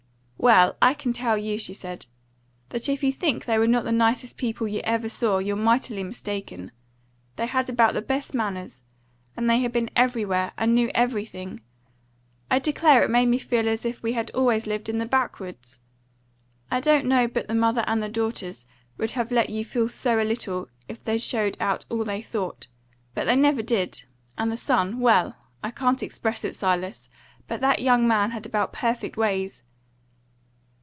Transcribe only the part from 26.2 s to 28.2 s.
it, Silas! But that young